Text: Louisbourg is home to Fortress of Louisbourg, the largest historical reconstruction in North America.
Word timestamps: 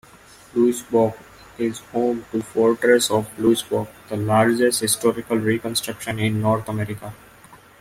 Louisbourg 0.55 1.13
is 1.59 1.77
home 1.91 2.25
to 2.31 2.41
Fortress 2.41 3.11
of 3.11 3.27
Louisbourg, 3.37 3.87
the 4.09 4.17
largest 4.17 4.79
historical 4.79 5.37
reconstruction 5.37 6.17
in 6.17 6.41
North 6.41 6.67
America. 6.67 7.13